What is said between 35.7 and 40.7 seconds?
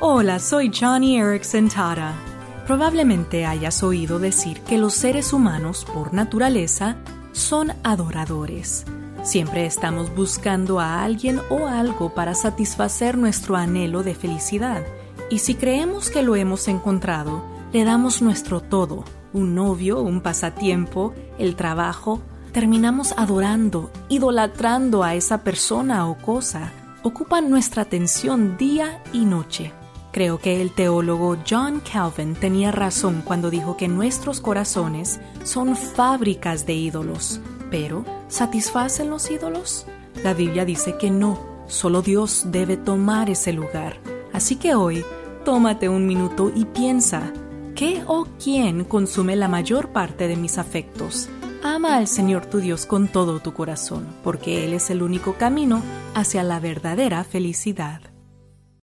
fábricas de ídolos. Pero, ¿satisfacen los ídolos? La Biblia